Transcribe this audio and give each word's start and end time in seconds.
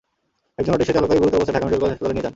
একজন 0.59 0.71
অটোরিকশাচালক 0.73 1.03
তাঁকে 1.09 1.21
গুরুতর 1.21 1.37
অবস্থায় 1.39 1.55
ঢাকা 1.55 1.65
মেডিকেল 1.67 1.79
কলেজ 1.83 1.93
হাসপাতালে 1.93 2.13
নিয়ে 2.15 2.23
যান। 2.25 2.29